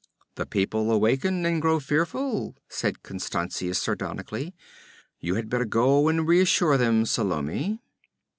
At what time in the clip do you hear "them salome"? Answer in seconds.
6.75-7.81